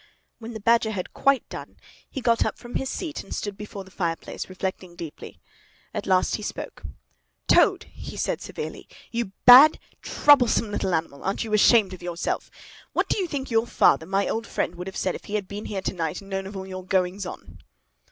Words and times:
When 0.39 0.53
the 0.53 0.59
Badger 0.59 0.89
had 0.93 1.13
quite 1.13 1.47
done, 1.47 1.77
he 2.09 2.21
got 2.21 2.43
up 2.43 2.57
from 2.57 2.73
his 2.73 2.89
seat 2.89 3.21
and 3.23 3.31
stood 3.35 3.55
before 3.55 3.83
the 3.83 3.91
fireplace, 3.91 4.49
reflecting 4.49 4.95
deeply. 4.95 5.39
At 5.93 6.07
last 6.07 6.37
he 6.37 6.41
spoke. 6.41 6.81
"Toad!" 7.47 7.83
he 7.83 8.17
said 8.17 8.41
severely. 8.41 8.87
"You 9.11 9.25
bad, 9.45 9.77
troublesome 10.01 10.71
little 10.71 10.95
animal! 10.95 11.23
Aren't 11.23 11.43
you 11.43 11.53
ashamed 11.53 11.93
of 11.93 12.01
yourself? 12.01 12.49
What 12.93 13.09
do 13.09 13.19
you 13.19 13.27
think 13.27 13.51
your 13.51 13.67
father, 13.67 14.07
my 14.07 14.27
old 14.27 14.47
friend, 14.47 14.73
would 14.73 14.87
have 14.87 14.97
said 14.97 15.13
if 15.13 15.25
he 15.25 15.35
had 15.35 15.47
been 15.47 15.65
here 15.65 15.83
to 15.83 15.93
night, 15.93 16.19
and 16.19 16.33
had 16.33 16.35
known 16.35 16.47
of 16.47 16.57
all 16.57 16.65
your 16.65 16.83
goings 16.83 17.27
on?" 17.27 17.59